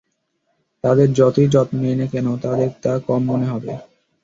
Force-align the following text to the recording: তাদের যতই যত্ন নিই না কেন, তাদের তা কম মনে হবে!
তাদের 0.83 1.07
যতই 1.13 1.47
যত্ন 1.47 1.75
নিই 1.83 1.95
না 1.95 2.07
কেন, 2.13 2.27
তাদের 2.43 2.69
তা 2.83 2.93
কম 3.07 3.21
মনে 3.29 3.47
হবে! 3.51 3.71